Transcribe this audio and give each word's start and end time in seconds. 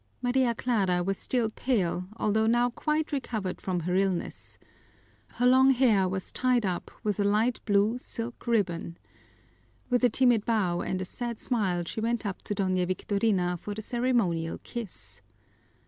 Maria 0.19 0.55
Clara 0.55 1.03
was 1.03 1.15
still 1.15 1.51
pale, 1.51 2.07
although 2.17 2.47
now 2.47 2.71
quite 2.71 3.11
recovered 3.11 3.61
from 3.61 3.81
her 3.81 3.95
illness. 3.95 4.57
Her 5.33 5.45
long 5.45 5.69
hair 5.69 6.09
was 6.09 6.31
tied 6.31 6.65
up 6.65 6.89
with 7.03 7.19
a 7.19 7.23
light 7.23 7.59
blue 7.65 7.99
silk 7.99 8.47
ribbon. 8.47 8.97
With 9.91 10.03
a 10.03 10.09
timid 10.09 10.43
bow 10.43 10.81
and 10.81 10.99
a 11.03 11.05
sad 11.05 11.39
smile 11.39 11.83
she 11.85 12.01
went 12.01 12.25
up 12.25 12.41
to 12.45 12.55
Doña 12.55 12.87
Victorina 12.87 13.57
for 13.57 13.75
the 13.75 13.83
ceremonial 13.83 14.57
kiss. 14.63 15.21